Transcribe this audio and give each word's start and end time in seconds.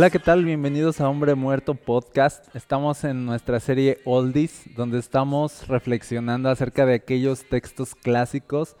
Hola, 0.00 0.08
¿qué 0.08 0.18
tal? 0.18 0.46
Bienvenidos 0.46 0.98
a 1.02 1.10
Hombre 1.10 1.34
Muerto 1.34 1.74
Podcast. 1.74 2.56
Estamos 2.56 3.04
en 3.04 3.26
nuestra 3.26 3.60
serie 3.60 3.98
Oldies, 4.06 4.62
donde 4.74 4.98
estamos 4.98 5.68
reflexionando 5.68 6.48
acerca 6.48 6.86
de 6.86 6.94
aquellos 6.94 7.44
textos 7.44 7.94
clásicos 7.94 8.78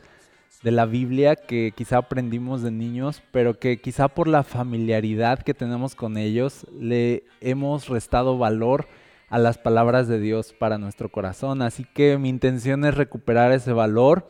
de 0.62 0.70
la 0.70 0.86
Biblia 0.86 1.36
que 1.36 1.74
quizá 1.76 1.98
aprendimos 1.98 2.62
de 2.62 2.70
niños, 2.70 3.22
pero 3.32 3.58
que 3.58 3.82
quizá 3.82 4.08
por 4.08 4.28
la 4.28 4.44
familiaridad 4.44 5.42
que 5.42 5.52
tenemos 5.52 5.94
con 5.94 6.16
ellos 6.16 6.66
le 6.72 7.24
hemos 7.42 7.88
restado 7.90 8.38
valor 8.38 8.86
a 9.28 9.38
las 9.38 9.58
palabras 9.58 10.08
de 10.08 10.20
Dios 10.20 10.54
para 10.58 10.78
nuestro 10.78 11.10
corazón. 11.10 11.60
Así 11.60 11.84
que 11.84 12.16
mi 12.16 12.30
intención 12.30 12.82
es 12.86 12.94
recuperar 12.94 13.52
ese 13.52 13.74
valor 13.74 14.26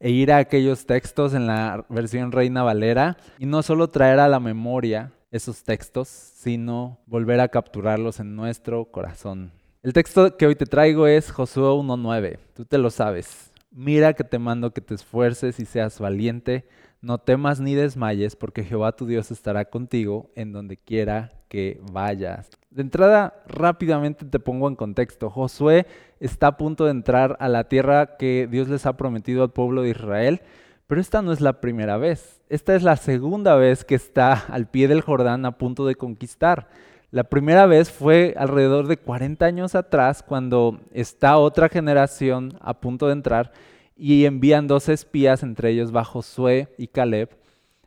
e 0.00 0.10
ir 0.10 0.32
a 0.32 0.38
aquellos 0.38 0.86
textos 0.86 1.34
en 1.34 1.46
la 1.46 1.84
versión 1.88 2.32
Reina 2.32 2.64
Valera 2.64 3.16
y 3.38 3.46
no 3.46 3.62
solo 3.62 3.90
traer 3.90 4.18
a 4.18 4.26
la 4.26 4.40
memoria 4.40 5.12
esos 5.32 5.64
textos, 5.64 6.08
sino 6.08 6.98
volver 7.06 7.40
a 7.40 7.48
capturarlos 7.48 8.20
en 8.20 8.36
nuestro 8.36 8.84
corazón. 8.84 9.50
El 9.82 9.92
texto 9.92 10.36
que 10.36 10.46
hoy 10.46 10.54
te 10.54 10.66
traigo 10.66 11.08
es 11.08 11.32
Josué 11.32 11.64
1.9, 11.64 12.38
tú 12.54 12.64
te 12.64 12.78
lo 12.78 12.90
sabes. 12.90 13.50
Mira 13.72 14.12
que 14.12 14.22
te 14.22 14.38
mando 14.38 14.72
que 14.72 14.82
te 14.82 14.94
esfuerces 14.94 15.58
y 15.58 15.64
seas 15.64 15.98
valiente, 15.98 16.68
no 17.00 17.18
temas 17.18 17.58
ni 17.58 17.74
desmayes, 17.74 18.36
porque 18.36 18.62
Jehová 18.62 18.92
tu 18.92 19.06
Dios 19.06 19.30
estará 19.30 19.64
contigo 19.64 20.30
en 20.36 20.52
donde 20.52 20.76
quiera 20.76 21.32
que 21.48 21.80
vayas. 21.90 22.50
De 22.70 22.82
entrada, 22.82 23.42
rápidamente 23.46 24.24
te 24.24 24.38
pongo 24.38 24.68
en 24.68 24.76
contexto. 24.76 25.30
Josué 25.30 25.86
está 26.20 26.46
a 26.48 26.56
punto 26.56 26.84
de 26.84 26.92
entrar 26.92 27.36
a 27.40 27.48
la 27.48 27.64
tierra 27.64 28.16
que 28.18 28.46
Dios 28.50 28.68
les 28.68 28.86
ha 28.86 28.96
prometido 28.96 29.42
al 29.42 29.50
pueblo 29.50 29.82
de 29.82 29.90
Israel, 29.90 30.42
pero 30.86 31.00
esta 31.00 31.22
no 31.22 31.32
es 31.32 31.40
la 31.40 31.60
primera 31.60 31.96
vez. 31.96 32.42
Esta 32.48 32.74
es 32.74 32.82
la 32.82 32.96
segunda 32.96 33.56
vez 33.56 33.84
que 33.84 33.94
está 33.94 34.32
al 34.32 34.68
pie 34.68 34.88
del 34.88 35.00
Jordán 35.00 35.46
a 35.46 35.58
punto 35.58 35.86
de 35.86 35.94
conquistar. 35.94 36.68
La 37.10 37.24
primera 37.24 37.66
vez 37.66 37.90
fue 37.90 38.34
alrededor 38.38 38.86
de 38.86 38.96
40 38.96 39.44
años 39.44 39.74
atrás, 39.74 40.22
cuando 40.22 40.80
está 40.92 41.36
otra 41.36 41.68
generación 41.68 42.58
a 42.60 42.80
punto 42.80 43.06
de 43.06 43.12
entrar 43.12 43.52
y 43.96 44.24
envían 44.24 44.66
dos 44.66 44.88
espías, 44.88 45.42
entre 45.42 45.70
ellos 45.70 45.92
Josué 45.92 46.68
y 46.78 46.88
Caleb, 46.88 47.28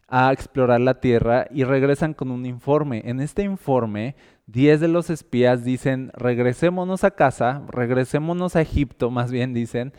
a 0.07 0.31
explorar 0.31 0.79
la 0.81 0.99
tierra 0.99 1.47
y 1.51 1.63
regresan 1.63 2.13
con 2.13 2.29
un 2.31 2.45
informe. 2.45 3.01
En 3.05 3.19
este 3.19 3.43
informe, 3.43 4.15
10 4.47 4.79
de 4.79 4.87
los 4.87 5.09
espías 5.09 5.63
dicen, 5.63 6.11
regresémonos 6.13 7.03
a 7.03 7.11
casa, 7.11 7.63
regresémonos 7.67 8.55
a 8.55 8.61
Egipto, 8.61 9.09
más 9.09 9.31
bien 9.31 9.53
dicen, 9.53 9.93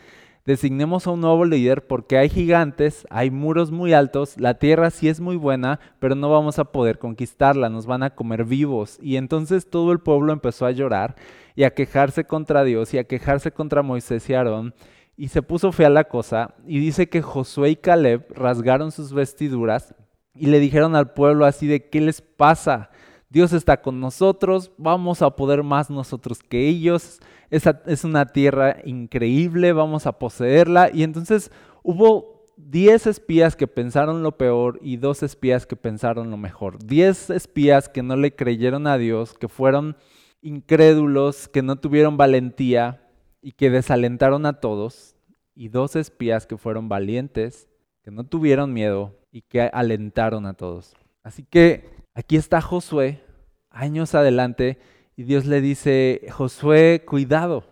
designemos 0.47 1.05
a 1.05 1.11
un 1.11 1.19
nuevo 1.19 1.43
líder 1.43 1.85
porque 1.87 2.17
hay 2.17 2.29
gigantes, 2.29 3.05
hay 3.09 3.29
muros 3.29 3.69
muy 3.69 3.91
altos, 3.91 4.39
la 4.39 4.53
tierra 4.53 4.91
sí 4.91 5.09
es 5.09 5.19
muy 5.19 5.35
buena, 5.35 5.81
pero 5.99 6.15
no 6.15 6.31
vamos 6.31 6.57
a 6.57 6.71
poder 6.71 6.99
conquistarla, 6.99 7.67
nos 7.67 7.85
van 7.85 8.01
a 8.01 8.15
comer 8.15 8.45
vivos. 8.45 8.97
Y 9.01 9.17
entonces 9.17 9.69
todo 9.69 9.91
el 9.91 9.99
pueblo 9.99 10.31
empezó 10.31 10.65
a 10.65 10.71
llorar 10.71 11.15
y 11.53 11.65
a 11.65 11.73
quejarse 11.73 12.23
contra 12.23 12.63
Dios 12.63 12.93
y 12.93 12.97
a 12.97 13.03
quejarse 13.03 13.51
contra 13.51 13.81
Moisés 13.81 14.29
y 14.29 14.35
Aarón. 14.35 14.73
Y 15.17 15.27
se 15.27 15.41
puso 15.41 15.73
fea 15.73 15.89
la 15.89 16.05
cosa 16.05 16.55
y 16.65 16.79
dice 16.79 17.09
que 17.09 17.21
Josué 17.21 17.71
y 17.71 17.75
Caleb 17.75 18.25
rasgaron 18.33 18.93
sus 18.93 19.11
vestiduras 19.11 19.95
y 20.33 20.45
le 20.45 20.61
dijeron 20.61 20.95
al 20.95 21.11
pueblo 21.11 21.45
así 21.45 21.67
de, 21.67 21.89
¿qué 21.89 21.99
les 21.99 22.21
pasa? 22.21 22.89
Dios 23.29 23.51
está 23.51 23.81
con 23.81 23.99
nosotros, 23.99 24.71
vamos 24.77 25.21
a 25.21 25.31
poder 25.31 25.63
más 25.63 25.89
nosotros 25.89 26.41
que 26.41 26.67
ellos, 26.67 27.19
Esa 27.49 27.81
es 27.85 28.03
una 28.03 28.25
tierra 28.25 28.77
increíble, 28.83 29.73
vamos 29.73 30.05
a 30.05 30.19
poseerla. 30.19 30.89
Y 30.93 31.03
entonces 31.03 31.51
hubo 31.81 32.45
10 32.57 33.07
espías 33.07 33.55
que 33.55 33.67
pensaron 33.67 34.23
lo 34.23 34.37
peor 34.37 34.79
y 34.81 34.97
dos 34.97 35.23
espías 35.23 35.65
que 35.65 35.75
pensaron 35.75 36.31
lo 36.31 36.37
mejor. 36.37 36.83
10 36.83 37.29
espías 37.29 37.87
que 37.87 38.03
no 38.03 38.15
le 38.15 38.35
creyeron 38.35 38.87
a 38.87 38.97
Dios, 38.97 39.33
que 39.33 39.47
fueron 39.47 39.95
incrédulos, 40.41 41.47
que 41.47 41.61
no 41.61 41.77
tuvieron 41.77 42.17
valentía 42.17 43.07
y 43.41 43.51
que 43.53 43.69
desalentaron 43.69 44.45
a 44.45 44.59
todos. 44.59 45.15
Y 45.55 45.69
dos 45.69 45.95
espías 45.95 46.45
que 46.45 46.57
fueron 46.57 46.89
valientes, 46.89 47.67
que 48.03 48.11
no 48.11 48.23
tuvieron 48.25 48.73
miedo 48.73 49.15
y 49.31 49.41
que 49.41 49.61
alentaron 49.61 50.45
a 50.45 50.53
todos. 50.53 50.95
Así 51.23 51.43
que 51.43 51.96
aquí 52.17 52.35
está 52.35 52.61
Josué, 52.61 53.21
años 53.69 54.15
adelante, 54.15 54.79
y 55.15 55.23
Dios 55.23 55.45
le 55.45 55.61
dice, 55.61 56.21
Josué, 56.31 57.03
cuidado 57.05 57.63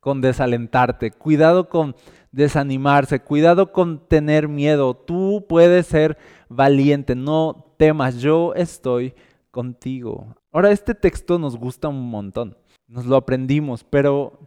con 0.00 0.22
desalentarte, 0.22 1.10
cuidado 1.10 1.68
con 1.68 1.94
desanimarse, 2.32 3.20
cuidado 3.20 3.72
con 3.72 4.08
tener 4.08 4.48
miedo. 4.48 4.94
Tú 4.94 5.44
puedes 5.48 5.86
ser 5.86 6.16
valiente, 6.48 7.14
no 7.14 7.74
temas, 7.76 8.20
yo 8.20 8.54
estoy 8.54 9.14
contigo. 9.50 10.34
Ahora, 10.50 10.70
este 10.70 10.94
texto 10.94 11.38
nos 11.38 11.56
gusta 11.56 11.88
un 11.88 12.08
montón, 12.08 12.56
nos 12.88 13.04
lo 13.04 13.16
aprendimos, 13.16 13.84
pero 13.84 14.38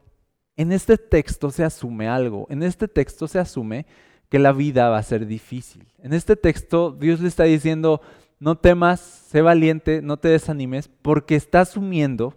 en 0.55 0.71
este 0.71 0.97
texto 0.97 1.51
se 1.51 1.63
asume 1.63 2.07
algo, 2.07 2.47
en 2.49 2.63
este 2.63 2.87
texto 2.87 3.27
se 3.27 3.37
asume 3.37 3.85
que 4.29 4.39
la 4.39 4.51
vida 4.51 4.89
va 4.89 4.97
a 4.97 5.03
ser 5.03 5.27
difícil. 5.27 5.87
En 5.99 6.13
este 6.13 6.35
texto 6.35 6.91
Dios 6.91 7.19
le 7.19 7.27
está 7.27 7.43
diciendo, 7.43 8.01
no 8.39 8.57
temas, 8.57 8.99
sé 8.99 9.41
valiente, 9.41 10.01
no 10.01 10.17
te 10.17 10.29
desanimes, 10.29 10.89
porque 11.01 11.35
está 11.35 11.61
asumiendo 11.61 12.35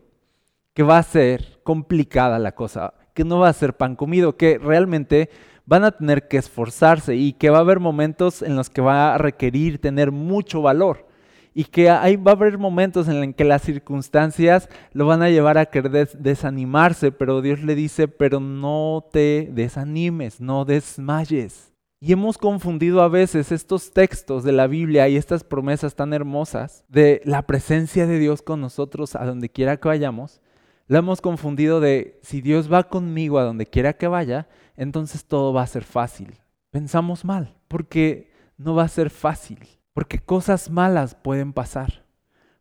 que 0.74 0.82
va 0.82 0.98
a 0.98 1.02
ser 1.02 1.60
complicada 1.62 2.38
la 2.38 2.54
cosa, 2.54 2.94
que 3.14 3.24
no 3.24 3.38
va 3.38 3.48
a 3.48 3.52
ser 3.52 3.76
pan 3.76 3.96
comido, 3.96 4.36
que 4.36 4.58
realmente 4.58 5.30
van 5.66 5.84
a 5.84 5.92
tener 5.92 6.28
que 6.28 6.36
esforzarse 6.36 7.16
y 7.16 7.32
que 7.32 7.50
va 7.50 7.58
a 7.58 7.60
haber 7.60 7.80
momentos 7.80 8.42
en 8.42 8.56
los 8.56 8.70
que 8.70 8.80
va 8.80 9.14
a 9.14 9.18
requerir 9.18 9.80
tener 9.80 10.10
mucho 10.10 10.62
valor 10.62 11.06
y 11.54 11.64
que 11.64 11.90
ahí 11.90 12.16
va 12.16 12.32
a 12.32 12.34
haber 12.34 12.58
momentos 12.58 13.08
en 13.08 13.20
los 13.20 13.34
que 13.34 13.44
las 13.44 13.62
circunstancias 13.62 14.68
lo 14.92 15.06
van 15.06 15.22
a 15.22 15.30
llevar 15.30 15.58
a 15.58 15.66
querer 15.66 16.08
desanimarse, 16.18 17.12
pero 17.12 17.42
Dios 17.42 17.60
le 17.62 17.74
dice, 17.74 18.08
pero 18.08 18.40
no 18.40 19.04
te 19.12 19.48
desanimes, 19.52 20.40
no 20.40 20.64
desmayes. 20.64 21.69
Y 22.02 22.12
hemos 22.12 22.38
confundido 22.38 23.02
a 23.02 23.08
veces 23.08 23.52
estos 23.52 23.92
textos 23.92 24.42
de 24.42 24.52
la 24.52 24.66
Biblia 24.66 25.06
y 25.08 25.16
estas 25.16 25.44
promesas 25.44 25.94
tan 25.94 26.14
hermosas 26.14 26.82
de 26.88 27.20
la 27.26 27.46
presencia 27.46 28.06
de 28.06 28.18
Dios 28.18 28.40
con 28.40 28.62
nosotros 28.62 29.14
a 29.14 29.26
donde 29.26 29.50
quiera 29.50 29.76
que 29.76 29.88
vayamos. 29.88 30.40
La 30.86 31.00
hemos 31.00 31.20
confundido 31.20 31.78
de 31.78 32.18
si 32.22 32.40
Dios 32.40 32.72
va 32.72 32.88
conmigo 32.88 33.38
a 33.38 33.44
donde 33.44 33.66
quiera 33.66 33.92
que 33.92 34.08
vaya, 34.08 34.48
entonces 34.78 35.26
todo 35.26 35.52
va 35.52 35.62
a 35.62 35.66
ser 35.66 35.84
fácil. 35.84 36.38
Pensamos 36.70 37.22
mal, 37.22 37.54
porque 37.68 38.32
no 38.56 38.74
va 38.74 38.84
a 38.84 38.88
ser 38.88 39.10
fácil, 39.10 39.58
porque 39.92 40.18
cosas 40.18 40.70
malas 40.70 41.14
pueden 41.14 41.52
pasar, 41.52 42.06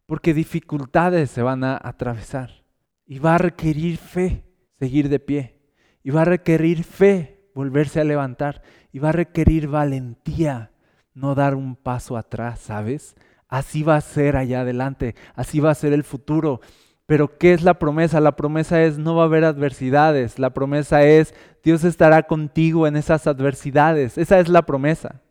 porque 0.06 0.34
dificultades 0.34 1.32
se 1.32 1.42
van 1.42 1.64
a 1.64 1.80
atravesar 1.82 2.66
y 3.06 3.20
va 3.20 3.36
a 3.36 3.38
requerir 3.38 3.98
fe 3.98 4.44
seguir 4.78 5.08
de 5.08 5.20
pie 5.20 5.62
y 6.04 6.10
va 6.10 6.24
a 6.24 6.26
requerir 6.26 6.84
fe 6.84 7.39
volverse 7.60 8.00
a 8.00 8.06
levantar 8.06 8.62
y 8.94 9.00
va 9.00 9.10
a 9.10 9.12
requerir 9.12 9.68
valentía, 9.68 10.72
no 11.14 11.36
dar 11.36 11.56
un 11.56 11.76
paso 11.76 12.16
atrás, 12.16 12.62
¿sabes? 12.62 13.18
Así 13.50 13.84
va 13.84 13.98
a 13.98 14.02
ser 14.02 14.38
allá 14.38 14.62
adelante, 14.62 15.14
así 15.36 15.60
va 15.60 15.70
a 15.70 15.76
ser 15.76 15.92
el 15.92 16.06
futuro. 16.06 16.62
Pero 17.06 17.38
¿qué 17.38 17.52
es 17.52 17.62
la 17.62 17.74
promesa? 17.74 18.22
La 18.22 18.38
promesa 18.38 18.82
es 18.82 18.98
no 18.98 19.14
va 19.14 19.24
a 19.24 19.26
haber 19.26 19.44
adversidades, 19.44 20.40
la 20.40 20.52
promesa 20.52 21.04
es 21.04 21.36
Dios 21.62 21.84
estará 21.84 22.24
contigo 22.24 22.88
en 22.88 22.96
esas 22.96 23.28
adversidades, 23.28 24.18
esa 24.18 24.40
es 24.40 24.48
la 24.48 24.62
promesa. 24.62 25.22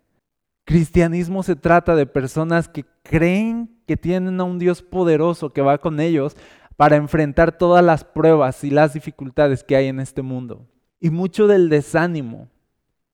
Cristianismo 0.66 1.42
se 1.42 1.56
trata 1.56 1.96
de 1.96 2.04
personas 2.04 2.68
que 2.68 2.84
creen 3.02 3.70
que 3.86 3.96
tienen 3.96 4.38
a 4.38 4.44
un 4.44 4.58
Dios 4.58 4.82
poderoso 4.82 5.54
que 5.54 5.62
va 5.62 5.78
con 5.78 5.98
ellos 5.98 6.36
para 6.76 6.96
enfrentar 6.96 7.56
todas 7.56 7.82
las 7.82 8.04
pruebas 8.04 8.64
y 8.64 8.70
las 8.70 8.92
dificultades 8.92 9.64
que 9.64 9.76
hay 9.76 9.86
en 9.86 9.98
este 9.98 10.20
mundo. 10.20 10.66
Y 11.00 11.10
mucho 11.10 11.46
del 11.46 11.68
desánimo 11.68 12.48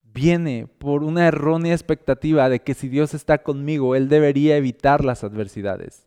viene 0.03 0.69
por 0.79 1.03
una 1.03 1.27
errónea 1.27 1.73
expectativa 1.73 2.49
de 2.49 2.61
que 2.61 2.75
si 2.75 2.89
Dios 2.89 3.15
está 3.15 3.39
conmigo, 3.39 3.95
Él 3.97 4.09
debería 4.09 4.57
evitar 4.57 5.05
las 5.05 5.25
adversidades. 5.25 6.07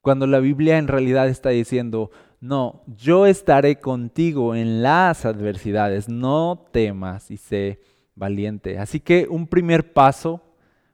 Cuando 0.00 0.26
la 0.26 0.38
Biblia 0.38 0.78
en 0.78 0.86
realidad 0.86 1.28
está 1.28 1.48
diciendo, 1.50 2.10
no, 2.40 2.82
yo 2.86 3.26
estaré 3.26 3.80
contigo 3.80 4.54
en 4.54 4.82
las 4.82 5.24
adversidades, 5.24 6.08
no 6.08 6.68
temas 6.72 7.30
y 7.30 7.36
sé 7.36 7.80
valiente. 8.14 8.78
Así 8.78 9.00
que 9.00 9.26
un 9.28 9.46
primer 9.46 9.92
paso 9.92 10.42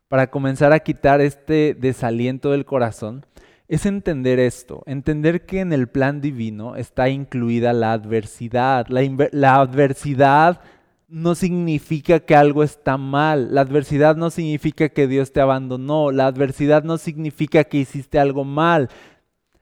para 0.09 0.31
comenzar 0.31 0.73
a 0.73 0.81
quitar 0.81 1.21
este 1.21 1.77
desaliento 1.79 2.51
del 2.51 2.65
corazón 2.65 3.27
es 3.67 3.87
entender 3.87 4.39
esto, 4.39 4.83
entender 4.87 5.47
que 5.47 5.61
en 5.61 5.73
el 5.73 5.89
plan 5.89 6.21
divino 6.21 6.77
está 6.77 7.09
incluida 7.09 7.73
la 7.73 7.93
adversidad. 7.93 8.87
La, 8.89 9.55
adversidad 9.57 10.61
no 11.09 11.35
significa 11.35 12.21
que 12.21 12.37
algo 12.37 12.63
está 12.63 12.99
mal, 12.99 13.55
la 13.55 13.63
adversidad 13.63 14.17
no 14.17 14.31
significa 14.31 14.91
que 14.91 15.07
Dios 15.07 15.33
te 15.33 15.41
abandonó, 15.41 16.11
la 16.11 16.27
adversidad 16.27 16.85
no 16.85 16.99
significa 16.99 17.65
que 17.65 17.79
hiciste 17.79 18.19
algo 18.19 18.45
mal. 18.45 18.91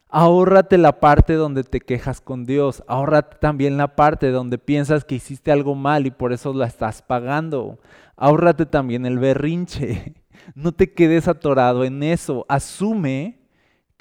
Ahórrate 0.09 0.79
la 0.79 1.01
parte 1.01 1.35
donde 1.35 1.63
te 1.65 1.81
quejas 1.81 2.21
con 2.21 2.45
Dios, 2.45 2.83
ahórrate 2.89 3.39
también 3.41 3.77
la 3.77 3.95
parte 3.95 4.31
donde 4.31 4.59
piensas 4.59 5.05
que 5.05 5.15
hiciste 5.15 5.53
algo 5.53 5.75
mal 5.75 6.07
y 6.07 6.11
por 6.11 6.33
eso 6.33 6.53
la 6.53 6.67
estás 6.67 7.03
pagando. 7.03 7.79
Ahórrate 8.17 8.67
también 8.67 9.07
el 9.07 9.19
berrinche. 9.19 10.15
No 10.57 10.73
te 10.73 10.93
quedes 10.93 11.29
atorado 11.29 11.85
en 11.85 12.03
eso. 12.03 12.45
Asume 12.49 13.42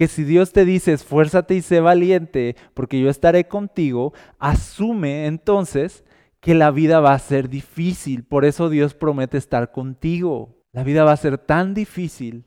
que 0.01 0.07
si 0.07 0.24
Dios 0.24 0.51
te 0.51 0.65
dice 0.65 0.94
esfuérzate 0.94 1.53
y 1.53 1.62
sé 1.62 1.80
valiente 1.80 2.56
porque 2.74 3.00
yo 3.00 3.07
estaré 3.07 3.48
contigo, 3.48 4.13
asume 4.39 5.27
entonces 5.27 6.03
que 6.39 6.56
la 6.56 6.71
vida 6.71 7.00
va 7.00 7.13
a 7.13 7.19
ser 7.19 7.50
difícil. 7.50 8.24
Por 8.24 8.44
eso 8.44 8.69
Dios 8.69 8.95
promete 8.95 9.38
estar 9.38 9.71
contigo. 9.71 10.57
La 10.71 10.83
vida 10.83 11.03
va 11.03 11.12
a 11.12 11.18
ser 11.18 11.38
tan 11.38 11.75
difícil 11.75 12.45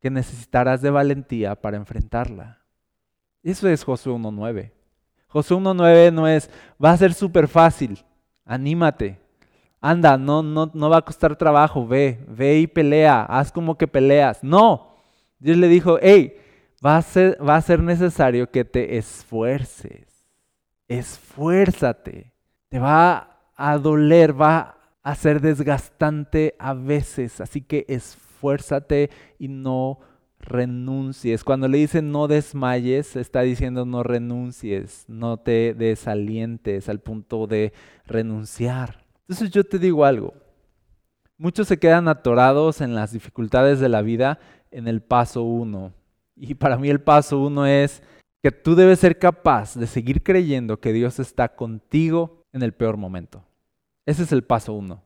que 0.00 0.08
necesitarás 0.08 0.80
de 0.80 0.88
valentía 0.88 1.56
para 1.56 1.76
enfrentarla. 1.76 2.62
Eso 3.42 3.68
es 3.68 3.84
Josué 3.84 4.14
1.9. 4.14 4.72
Josué 5.26 5.58
1.9 5.58 6.10
no 6.10 6.26
es, 6.26 6.48
va 6.82 6.92
a 6.92 6.96
ser 6.96 7.12
súper 7.12 7.48
fácil, 7.48 8.02
anímate, 8.46 9.20
anda, 9.78 10.16
no, 10.16 10.42
no, 10.42 10.70
no 10.72 10.88
va 10.88 10.96
a 10.96 11.04
costar 11.04 11.36
trabajo, 11.36 11.86
ve, 11.86 12.24
ve 12.28 12.60
y 12.60 12.66
pelea, 12.66 13.24
haz 13.24 13.52
como 13.52 13.76
que 13.76 13.86
peleas. 13.86 14.42
No, 14.42 14.96
Dios 15.38 15.58
le 15.58 15.68
dijo, 15.68 15.98
hey, 16.00 16.38
va 16.84 16.96
a 16.96 17.02
ser, 17.02 17.38
va 17.46 17.56
a 17.56 17.62
ser 17.62 17.82
necesario 17.82 18.50
que 18.50 18.64
te 18.64 18.96
esfuerces, 18.98 20.06
esfuérzate, 20.88 22.32
te 22.68 22.78
va 22.78 23.38
a 23.54 23.78
doler, 23.78 24.38
va 24.40 24.76
a 25.02 25.14
ser 25.14 25.40
desgastante 25.40 26.54
a 26.58 26.74
veces, 26.74 27.40
así 27.40 27.60
que 27.60 27.84
esfuérzate 27.88 29.10
y 29.38 29.48
no 29.48 30.00
renuncies. 30.40 31.44
Cuando 31.44 31.68
le 31.68 31.78
dicen 31.78 32.10
no 32.10 32.26
desmayes, 32.26 33.16
está 33.16 33.42
diciendo 33.42 33.84
no 33.84 34.02
renuncies, 34.02 35.04
no 35.08 35.38
te 35.38 35.74
desalientes 35.74 36.88
al 36.88 36.98
punto 36.98 37.46
de 37.46 37.72
renunciar. 38.06 39.04
Entonces 39.20 39.50
yo 39.50 39.64
te 39.64 39.78
digo 39.78 40.04
algo, 40.04 40.34
muchos 41.38 41.68
se 41.68 41.78
quedan 41.78 42.08
atorados 42.08 42.80
en 42.80 42.94
las 42.94 43.12
dificultades 43.12 43.78
de 43.78 43.88
la 43.88 44.02
vida 44.02 44.40
en 44.72 44.88
el 44.88 45.00
paso 45.00 45.42
uno. 45.42 45.92
Y 46.36 46.54
para 46.54 46.76
mí 46.76 46.88
el 46.88 47.00
paso 47.00 47.40
uno 47.40 47.66
es 47.66 48.02
que 48.42 48.50
tú 48.50 48.74
debes 48.74 48.98
ser 48.98 49.18
capaz 49.18 49.76
de 49.76 49.86
seguir 49.86 50.22
creyendo 50.22 50.80
que 50.80 50.92
Dios 50.92 51.18
está 51.20 51.54
contigo 51.54 52.42
en 52.52 52.62
el 52.62 52.72
peor 52.72 52.96
momento. 52.96 53.44
Ese 54.04 54.24
es 54.24 54.32
el 54.32 54.42
paso 54.42 54.72
uno. 54.72 55.02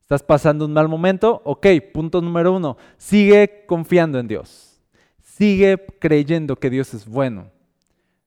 ¿Estás 0.00 0.22
pasando 0.22 0.66
un 0.66 0.74
mal 0.74 0.88
momento? 0.88 1.40
Ok, 1.44 1.66
punto 1.92 2.20
número 2.20 2.52
uno. 2.52 2.76
Sigue 2.98 3.64
confiando 3.66 4.18
en 4.18 4.28
Dios. 4.28 4.82
Sigue 5.22 5.82
creyendo 5.98 6.56
que 6.56 6.68
Dios 6.68 6.92
es 6.92 7.08
bueno. 7.08 7.50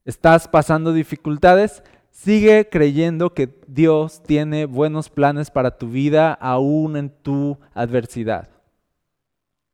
¿Estás 0.04 0.48
pasando 0.48 0.92
dificultades? 0.92 1.84
Sigue 2.10 2.68
creyendo 2.68 3.36
que 3.36 3.62
Dios 3.68 4.24
tiene 4.24 4.66
buenos 4.66 5.10
planes 5.10 5.52
para 5.52 5.78
tu 5.78 5.90
vida 5.90 6.34
aún 6.34 6.98
en 6.98 7.10
tu 7.10 7.60
adversidad. 7.76 8.50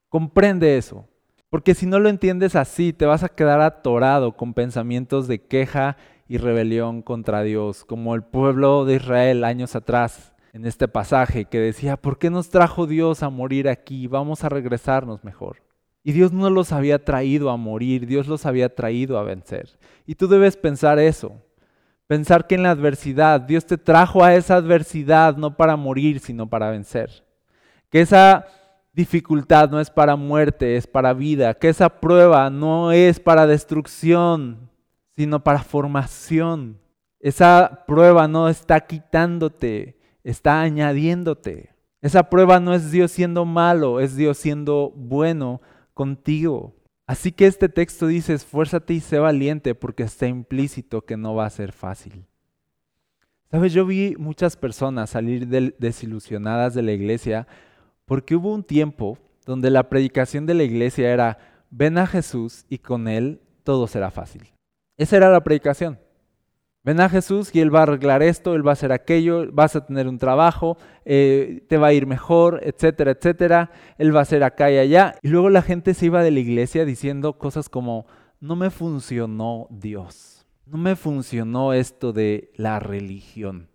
Comprende 0.10 0.78
eso. 0.78 1.08
Porque 1.53 1.75
si 1.75 1.85
no 1.85 2.00
lo 2.00 2.09
entiendes 2.09 2.55
así, 2.55 2.94
te 2.94 3.05
vas 3.05 3.21
a 3.21 3.29
quedar 3.29 3.61
atorado 3.61 4.35
con 4.35 4.55
pensamientos 4.55 5.27
de 5.27 5.45
queja 5.45 5.97
y 6.27 6.39
rebelión 6.39 7.03
contra 7.03 7.44
Dios, 7.44 7.85
como 7.85 8.15
el 8.15 8.23
pueblo 8.23 8.85
de 8.85 8.95
Israel 8.95 9.44
años 9.44 9.75
atrás 9.75 10.33
en 10.51 10.65
este 10.65 10.88
pasaje 10.88 11.45
que 11.45 11.59
decía, 11.59 11.95
¿por 11.95 12.17
qué 12.17 12.31
nos 12.31 12.50
trajo 12.50 12.88
Dios 12.88 13.21
a 13.21 13.29
morir 13.29 13.69
aquí? 13.69 14.07
Vamos 14.07 14.44
a 14.44 14.50
regresarnos 14.50 15.23
mejor. 15.23 15.57
Y 16.03 16.13
Dios 16.13 16.33
no 16.33 16.50
los 16.50 16.71
había 16.71 17.05
traído 17.05 17.51
a 17.51 17.55
morir, 17.55 18.07
Dios 18.07 18.25
los 18.25 18.47
había 18.47 18.73
traído 18.73 19.19
a 19.19 19.23
vencer. 19.23 19.77
Y 20.07 20.15
tú 20.15 20.27
debes 20.27 20.57
pensar 20.57 20.97
eso, 20.97 21.33
pensar 22.07 22.47
que 22.47 22.55
en 22.55 22.63
la 22.63 22.71
adversidad, 22.71 23.41
Dios 23.41 23.67
te 23.67 23.77
trajo 23.77 24.23
a 24.23 24.33
esa 24.33 24.55
adversidad 24.55 25.38
no 25.38 25.55
para 25.55 25.75
morir, 25.75 26.19
sino 26.19 26.50
para 26.50 26.71
vencer. 26.71 27.23
Que 27.91 28.01
esa 28.01 28.47
dificultad 28.94 29.69
no 29.69 29.80
es 29.80 29.90
para 29.90 30.16
muerte, 30.16 30.78
es 30.78 30.88
para 30.88 31.13
vida. 31.13 31.54
Que 31.54 31.69
esa 31.69 31.90
prueba 31.90 32.50
no 32.50 32.92
es 32.92 33.19
para 33.19 33.48
destrucción, 33.48 34.69
sino 35.16 35.44
para 35.44 35.63
formación. 35.63 36.80
Esa 37.19 37.84
prueba 37.88 38.28
no 38.28 38.50
está 38.50 38.81
quitándote, 38.81 39.98
está 40.24 40.62
añadiéndote. 40.62 41.74
Esa 42.01 42.30
prueba 42.30 42.60
no 42.60 42.74
es 42.74 42.92
Dios 42.92 43.12
siendo 43.12 43.45
malo, 43.45 44.00
es 44.00 44.16
Dios 44.16 44.38
siendo 44.38 44.92
bueno 44.96 45.62
contigo. 45.94 46.75
Así 47.06 47.31
que 47.31 47.48
este 47.48 47.69
texto 47.69 48.07
dice, 48.07 48.34
esfuérzate 48.34 48.94
y 48.94 49.00
sé 49.00 49.19
valiente 49.19 49.75
porque 49.75 50.04
está 50.04 50.28
implícito 50.28 51.01
que 51.06 51.18
no 51.18 51.36
va 51.36 51.46
a 51.46 51.50
ser 51.50 51.72
fácil. 51.72 52.25
Sabes, 53.51 53.72
yo 53.72 53.86
vi 53.86 54.16
muchas 54.18 54.57
personas 54.57 55.12
salir 55.12 55.48
desilusionadas 55.78 56.74
de 56.74 56.81
la 56.81 56.92
iglesia 56.92 57.48
porque 58.05 58.35
hubo 58.35 58.53
un 58.53 58.63
tiempo 58.63 59.17
donde 59.45 59.69
la 59.69 59.89
predicación 59.89 60.45
de 60.45 60.53
la 60.53 60.63
iglesia 60.63 61.11
era, 61.11 61.38
ven 61.69 61.97
a 61.97 62.07
Jesús 62.07 62.65
y 62.69 62.79
con 62.79 63.07
Él 63.07 63.41
todo 63.63 63.88
será 63.88 64.11
fácil. 64.11 64.53
Esa 64.97 65.17
era 65.17 65.29
la 65.29 65.44
predicación. 65.44 66.00
Ven 66.85 67.00
a 67.00 67.07
Jesús 67.07 67.50
y 67.55 67.61
Él 67.61 67.73
va 67.73 67.79
a 67.79 67.83
arreglar 67.83 68.21
esto, 68.21 68.55
Él 68.55 68.67
va 68.67 68.71
a 68.71 68.73
hacer 68.73 68.91
aquello, 68.91 69.50
vas 69.53 69.75
a 69.77 69.85
tener 69.85 70.07
un 70.07 70.17
trabajo, 70.17 70.77
eh, 71.05 71.65
te 71.69 71.77
va 71.77 71.88
a 71.88 71.94
ir 71.94 72.05
mejor, 72.05 72.59
etcétera, 72.61 73.11
etcétera. 73.11 73.71
Él 73.97 74.13
va 74.13 74.19
a 74.19 74.23
hacer 74.23 74.44
acá 74.44 74.69
y 74.69 74.77
allá. 74.77 75.15
Y 75.21 75.29
luego 75.29 75.50
la 75.50 75.61
gente 75.61 75.94
se 75.94 76.07
iba 76.07 76.23
de 76.23 76.31
la 76.31 76.41
iglesia 76.41 76.83
diciendo 76.83 77.38
cosas 77.38 77.69
como, 77.69 78.05
no 78.41 78.57
me 78.57 78.69
funcionó 78.69 79.67
Dios, 79.69 80.45
no 80.65 80.77
me 80.77 80.97
funcionó 80.97 81.71
esto 81.71 82.11
de 82.11 82.51
la 82.57 82.79
religión. 82.79 83.69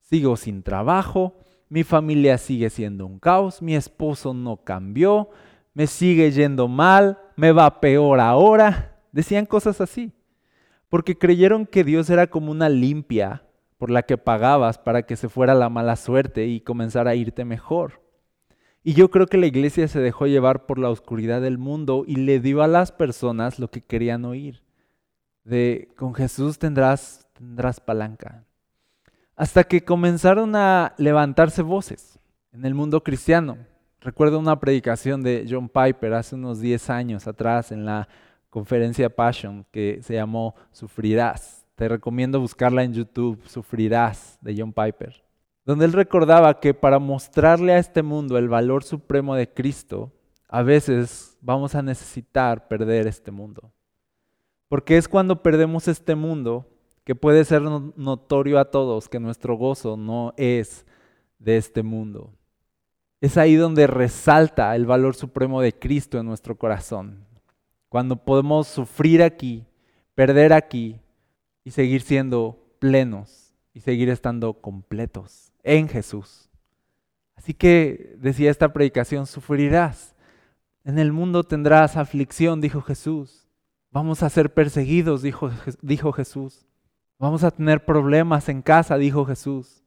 Sigo 0.00 0.36
sin 0.36 0.62
trabajo, 0.62 1.36
mi 1.72 1.84
familia 1.84 2.36
sigue 2.36 2.68
siendo 2.68 3.06
un 3.06 3.18
caos, 3.18 3.62
mi 3.62 3.74
esposo 3.74 4.34
no 4.34 4.58
cambió, 4.58 5.30
me 5.72 5.86
sigue 5.86 6.30
yendo 6.30 6.68
mal, 6.68 7.18
me 7.34 7.50
va 7.50 7.80
peor 7.80 8.20
ahora. 8.20 9.00
Decían 9.10 9.46
cosas 9.46 9.80
así 9.80 10.12
porque 10.90 11.16
creyeron 11.16 11.64
que 11.64 11.84
Dios 11.84 12.10
era 12.10 12.26
como 12.26 12.50
una 12.50 12.68
limpia 12.68 13.46
por 13.78 13.88
la 13.88 14.02
que 14.02 14.18
pagabas 14.18 14.76
para 14.76 15.06
que 15.06 15.16
se 15.16 15.30
fuera 15.30 15.54
la 15.54 15.70
mala 15.70 15.96
suerte 15.96 16.44
y 16.44 16.60
comenzara 16.60 17.12
a 17.12 17.14
irte 17.14 17.46
mejor. 17.46 18.02
Y 18.84 18.92
yo 18.92 19.10
creo 19.10 19.26
que 19.26 19.38
la 19.38 19.46
iglesia 19.46 19.88
se 19.88 20.00
dejó 20.00 20.26
llevar 20.26 20.66
por 20.66 20.78
la 20.78 20.90
oscuridad 20.90 21.40
del 21.40 21.56
mundo 21.56 22.04
y 22.06 22.16
le 22.16 22.40
dio 22.40 22.62
a 22.62 22.68
las 22.68 22.92
personas 22.92 23.58
lo 23.58 23.70
que 23.70 23.80
querían 23.80 24.26
oír. 24.26 24.62
De 25.44 25.88
con 25.96 26.12
Jesús 26.12 26.58
tendrás 26.58 27.26
tendrás 27.32 27.80
palanca. 27.80 28.44
Hasta 29.34 29.64
que 29.64 29.84
comenzaron 29.84 30.54
a 30.56 30.94
levantarse 30.98 31.62
voces 31.62 32.18
en 32.52 32.66
el 32.66 32.74
mundo 32.74 33.02
cristiano. 33.02 33.56
Recuerdo 34.00 34.38
una 34.38 34.60
predicación 34.60 35.22
de 35.22 35.46
John 35.48 35.68
Piper 35.68 36.14
hace 36.14 36.34
unos 36.34 36.60
10 36.60 36.90
años 36.90 37.26
atrás 37.26 37.72
en 37.72 37.86
la 37.86 38.08
conferencia 38.50 39.14
Passion 39.14 39.64
que 39.70 40.00
se 40.02 40.14
llamó 40.14 40.54
Sufrirás. 40.72 41.64
Te 41.76 41.88
recomiendo 41.88 42.40
buscarla 42.40 42.84
en 42.84 42.92
YouTube, 42.92 43.40
Sufrirás, 43.46 44.38
de 44.42 44.54
John 44.58 44.72
Piper, 44.72 45.24
donde 45.64 45.86
él 45.86 45.92
recordaba 45.94 46.60
que 46.60 46.74
para 46.74 46.98
mostrarle 46.98 47.72
a 47.72 47.78
este 47.78 48.02
mundo 48.02 48.36
el 48.36 48.48
valor 48.48 48.84
supremo 48.84 49.34
de 49.34 49.48
Cristo, 49.48 50.12
a 50.46 50.62
veces 50.62 51.38
vamos 51.40 51.74
a 51.74 51.82
necesitar 51.82 52.68
perder 52.68 53.06
este 53.06 53.30
mundo. 53.30 53.72
Porque 54.68 54.98
es 54.98 55.08
cuando 55.08 55.42
perdemos 55.42 55.88
este 55.88 56.14
mundo 56.14 56.66
que 57.04 57.14
puede 57.14 57.44
ser 57.44 57.62
no- 57.62 57.92
notorio 57.96 58.58
a 58.58 58.70
todos 58.70 59.08
que 59.08 59.20
nuestro 59.20 59.56
gozo 59.56 59.96
no 59.96 60.34
es 60.36 60.86
de 61.38 61.56
este 61.56 61.82
mundo. 61.82 62.32
Es 63.20 63.36
ahí 63.36 63.54
donde 63.54 63.86
resalta 63.86 64.74
el 64.74 64.86
valor 64.86 65.14
supremo 65.14 65.60
de 65.60 65.72
Cristo 65.72 66.18
en 66.18 66.26
nuestro 66.26 66.56
corazón. 66.56 67.24
Cuando 67.88 68.16
podemos 68.16 68.68
sufrir 68.68 69.22
aquí, 69.22 69.64
perder 70.14 70.52
aquí 70.52 71.00
y 71.64 71.70
seguir 71.70 72.02
siendo 72.02 72.58
plenos 72.78 73.54
y 73.74 73.80
seguir 73.80 74.08
estando 74.08 74.54
completos 74.54 75.52
en 75.62 75.88
Jesús. 75.88 76.48
Así 77.36 77.54
que 77.54 78.16
decía 78.18 78.50
esta 78.50 78.72
predicación, 78.72 79.26
sufrirás. 79.26 80.14
En 80.84 80.98
el 80.98 81.12
mundo 81.12 81.44
tendrás 81.44 81.96
aflicción, 81.96 82.60
dijo 82.60 82.80
Jesús. 82.82 83.46
Vamos 83.90 84.22
a 84.22 84.30
ser 84.30 84.52
perseguidos, 84.52 85.22
dijo, 85.22 85.50
dijo 85.80 86.12
Jesús. 86.12 86.66
Vamos 87.22 87.44
a 87.44 87.52
tener 87.52 87.84
problemas 87.84 88.48
en 88.48 88.62
casa, 88.62 88.98
dijo 88.98 89.24
Jesús. 89.24 89.84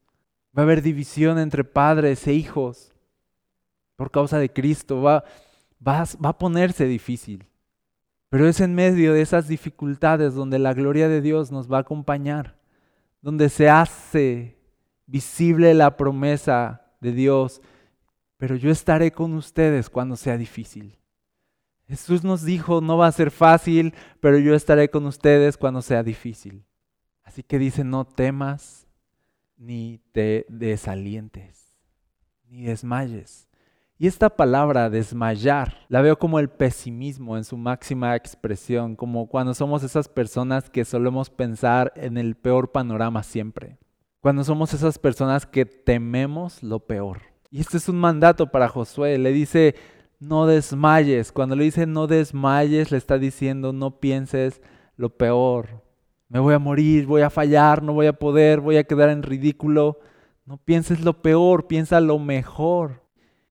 Va 0.57 0.61
a 0.61 0.63
haber 0.63 0.81
división 0.81 1.37
entre 1.37 1.65
padres 1.65 2.25
e 2.27 2.33
hijos. 2.33 2.93
por 3.97 4.09
causa 4.09 4.39
de 4.39 4.53
Cristo, 4.53 5.01
va, 5.01 5.25
va, 5.85 6.05
va 6.23 6.29
a 6.29 6.37
ponerse 6.37 6.85
difícil. 6.85 7.45
Pero 8.29 8.47
es 8.47 8.61
en 8.61 8.73
medio 8.73 9.11
de 9.11 9.21
esas 9.21 9.49
dificultades 9.49 10.33
donde 10.33 10.59
la 10.59 10.73
gloria 10.73 11.09
de 11.09 11.19
Dios 11.19 11.51
nos 11.51 11.69
va 11.69 11.79
a 11.79 11.81
acompañar, 11.81 12.55
donde 13.21 13.49
se 13.49 13.69
hace 13.69 14.57
visible 15.05 15.73
la 15.73 15.97
promesa 15.97 16.85
de 17.01 17.11
Dios, 17.11 17.61
pero 18.37 18.55
yo 18.55 18.71
estaré 18.71 19.11
con 19.11 19.33
ustedes 19.33 19.89
cuando 19.89 20.15
sea 20.15 20.37
difícil. 20.37 20.97
Jesús 21.85 22.23
nos 22.23 22.45
dijo, 22.45 22.79
no 22.79 22.95
va 22.95 23.07
a 23.07 23.11
ser 23.11 23.29
fácil, 23.29 23.93
pero 24.21 24.37
yo 24.37 24.55
estaré 24.55 24.89
con 24.89 25.05
ustedes 25.05 25.57
cuando 25.57 25.81
sea 25.81 26.01
difícil. 26.01 26.63
Así 27.25 27.43
que 27.43 27.59
dice, 27.59 27.83
no 27.83 28.05
temas 28.05 28.87
ni 29.57 29.99
te 30.13 30.45
desalientes, 30.47 31.77
ni 32.47 32.63
desmayes. 32.63 33.49
Y 33.97 34.07
esta 34.07 34.29
palabra 34.29 34.89
desmayar 34.89 35.85
la 35.89 36.01
veo 36.01 36.17
como 36.17 36.39
el 36.39 36.49
pesimismo 36.49 37.37
en 37.37 37.43
su 37.43 37.57
máxima 37.57 38.15
expresión, 38.15 38.95
como 38.95 39.27
cuando 39.27 39.53
somos 39.53 39.83
esas 39.83 40.07
personas 40.07 40.69
que 40.69 40.85
solemos 40.85 41.29
pensar 41.29 41.91
en 41.95 42.17
el 42.17 42.35
peor 42.35 42.71
panorama 42.71 43.23
siempre, 43.23 43.77
cuando 44.19 44.43
somos 44.43 44.73
esas 44.73 44.99
personas 44.99 45.45
que 45.45 45.65
tememos 45.65 46.63
lo 46.63 46.79
peor. 46.79 47.21
Y 47.51 47.61
este 47.61 47.77
es 47.77 47.87
un 47.87 47.97
mandato 47.97 48.51
para 48.51 48.67
Josué, 48.67 49.17
le 49.17 49.31
dice, 49.31 49.75
no 50.19 50.45
desmayes. 50.45 51.31
Cuando 51.31 51.55
le 51.55 51.63
dice 51.65 51.85
no 51.85 52.07
desmayes, 52.07 52.91
le 52.91 52.97
está 52.97 53.17
diciendo 53.17 53.73
no 53.73 53.99
pienses 53.99 54.61
lo 54.97 55.09
peor. 55.09 55.84
Me 56.27 56.39
voy 56.39 56.53
a 56.53 56.59
morir, 56.59 57.05
voy 57.05 57.21
a 57.21 57.29
fallar, 57.29 57.83
no 57.83 57.93
voy 57.93 58.07
a 58.07 58.13
poder, 58.13 58.59
voy 58.59 58.77
a 58.77 58.83
quedar 58.83 59.09
en 59.09 59.23
ridículo. 59.23 59.99
No 60.45 60.57
pienses 60.57 61.01
lo 61.01 61.21
peor, 61.21 61.67
piensa 61.67 61.99
lo 61.99 62.17
mejor. 62.19 63.03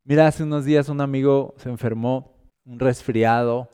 Mira, 0.04 0.26
hace 0.26 0.43
unos 0.43 0.64
días 0.64 0.88
un 0.88 1.00
amigo 1.00 1.54
se 1.57 1.71
enfermó, 1.71 2.37
un 2.64 2.78
resfriado, 2.78 3.71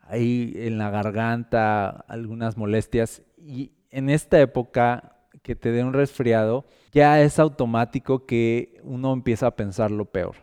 ahí 0.00 0.52
en 0.56 0.78
la 0.78 0.90
garganta, 0.90 1.88
algunas 1.90 2.56
molestias. 2.56 3.22
Y 3.36 3.72
en 3.90 4.10
esta 4.10 4.40
época 4.40 5.16
que 5.42 5.54
te 5.54 5.70
dé 5.70 5.84
un 5.84 5.92
resfriado, 5.92 6.64
ya 6.92 7.20
es 7.20 7.38
automático 7.38 8.26
que 8.26 8.80
uno 8.82 9.12
empieza 9.12 9.46
a 9.46 9.56
pensar 9.56 9.90
lo 9.90 10.06
peor. 10.06 10.36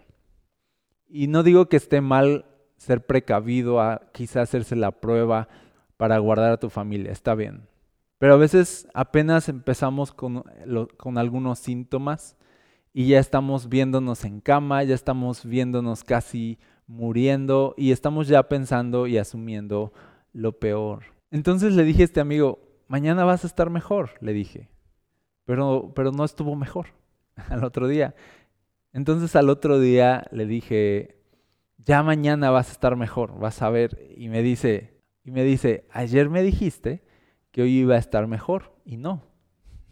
Y 1.07 1.27
no 1.27 1.43
digo 1.43 1.69
que 1.69 1.77
esté 1.77 2.01
mal 2.01 2.45
ser 2.77 3.05
precavido 3.05 3.81
a 3.81 4.09
quizás 4.13 4.49
hacerse 4.49 4.75
la 4.75 4.91
prueba 4.91 5.47
para 5.97 6.17
guardar 6.19 6.53
a 6.53 6.59
tu 6.59 6.69
familia, 6.69 7.11
está 7.11 7.35
bien. 7.35 7.67
Pero 8.19 8.33
a 8.33 8.37
veces 8.37 8.87
apenas 8.93 9.47
empezamos 9.47 10.11
con, 10.11 10.43
algunos 11.17 11.57
síntomas 11.57 12.35
y 12.93 13.07
ya 13.07 13.19
estamos 13.19 13.69
viéndonos 13.69 14.25
en 14.25 14.41
cama, 14.41 14.83
ya 14.83 14.93
estamos 14.93 15.45
viéndonos 15.45 16.03
casi 16.03 16.59
muriendo 16.85 17.73
y 17.77 17.93
estamos 17.93 18.27
ya 18.27 18.43
pensando 18.49 19.07
y 19.07 19.17
asumiendo 19.17 19.93
lo 20.33 20.59
peor. 20.59 21.03
Entonces 21.31 21.73
le 21.73 21.85
dije 21.85 22.01
a 22.01 22.05
este 22.05 22.19
amigo, 22.19 22.59
mañana 22.89 23.23
vas 23.23 23.45
a 23.45 23.47
estar 23.47 23.69
mejor, 23.69 24.11
le 24.19 24.33
dije. 24.33 24.69
Pero, 25.45 25.93
pero 25.95 26.11
no 26.11 26.25
estuvo 26.25 26.55
mejor 26.57 26.87
al 27.49 27.63
otro 27.63 27.87
día. 27.87 28.15
Entonces 28.91 29.33
al 29.37 29.49
otro 29.49 29.79
día 29.79 30.27
le 30.31 30.45
dije, 30.45 31.21
ya 31.77 32.03
mañana 32.03 32.49
vas 32.49 32.67
a 32.67 32.73
estar 32.73 32.97
mejor, 32.97 33.39
vas 33.39 33.61
a 33.61 33.69
ver. 33.69 34.13
Y 34.17 34.27
me 34.27 34.41
dice, 34.41 34.99
y 35.23 35.31
me 35.31 35.45
dice, 35.45 35.87
ayer 35.89 36.29
me 36.29 36.43
dijiste 36.43 37.07
que 37.51 37.61
hoy 37.61 37.79
iba 37.79 37.95
a 37.95 37.99
estar 37.99 38.27
mejor 38.27 38.73
y 38.85 38.97
no, 38.97 39.23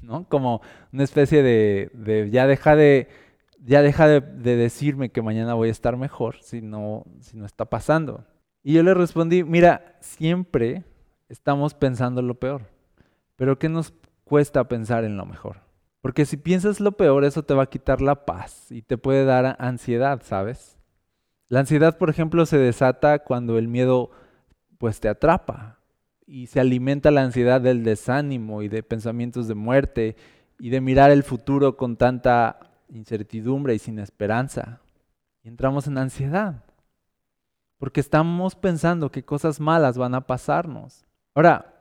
¿no? 0.02 0.28
Como 0.30 0.62
una 0.92 1.04
especie 1.04 1.44
de, 1.44 2.30
ya 2.32 2.48
deja 2.48 2.76
de, 2.76 3.10
ya 3.60 3.82
deja 3.82 4.08
de, 4.08 4.22
de, 4.22 4.56
decirme 4.56 5.10
que 5.10 5.22
mañana 5.22 5.54
voy 5.54 5.70
a 5.70 5.72
estar 5.72 5.98
mejor 5.98 6.42
si 6.42 6.62
no, 6.62 7.06
si 7.20 7.38
no 7.38 7.46
está 7.46 7.66
pasando. 7.66 8.26
Y 8.64 8.74
yo 8.74 8.84
le 8.84 8.94
respondí, 8.94 9.44
mira, 9.44 9.98
siempre 10.02 10.84
estamos 11.30 11.74
pensando 11.74 12.22
lo 12.22 12.36
peor, 12.36 12.64
pero 13.36 13.58
¿qué 13.58 13.70
nos 13.70 13.94
cuesta 14.24 14.68
pensar 14.68 15.04
en 15.04 15.18
lo 15.18 15.26
mejor? 15.26 15.62
Porque 16.02 16.26
si 16.26 16.38
piensas 16.38 16.80
lo 16.80 16.94
peor, 16.94 17.26
eso 17.26 17.44
te 17.44 17.54
va 17.54 17.64
a 17.64 17.70
quitar 17.70 18.02
la 18.02 18.26
paz 18.26 18.72
y 18.72 18.82
te 18.82 18.98
puede 18.98 19.26
dar 19.26 19.56
ansiedad, 19.60 20.22
¿sabes? 20.24 20.78
La 21.50 21.62
ansiedad, 21.62 21.98
por 21.98 22.10
ejemplo, 22.10 22.46
se 22.46 22.58
desata 22.58 23.20
cuando 23.20 23.58
el 23.58 23.68
miedo 23.68 24.12
pues 24.78 25.00
te 25.00 25.10
atrapa 25.10 25.76
y 26.27 26.48
se 26.48 26.60
alimenta 26.60 27.10
la 27.10 27.24
ansiedad 27.24 27.62
del 27.62 27.86
desánimo 27.86 28.62
y 28.62 28.67
de 28.67 28.84
pensamientos 28.84 29.48
de 29.48 29.55
muerte 29.55 30.17
y 30.60 30.69
de 30.69 30.81
mirar 30.81 31.10
el 31.10 31.24
futuro 31.24 31.77
con 31.77 31.96
tanta 31.96 32.60
incertidumbre 32.89 33.74
y 33.74 33.79
sin 33.79 33.98
esperanza. 33.98 34.81
Entramos 35.43 35.88
en 35.88 35.98
ansiedad 35.98 36.65
porque 37.79 38.01
estamos 38.01 38.55
pensando 38.55 39.10
que 39.10 39.24
cosas 39.24 39.62
malas 39.62 39.98
van 39.98 40.15
a 40.15 40.27
pasarnos. 40.27 41.05
Ahora, 41.34 41.75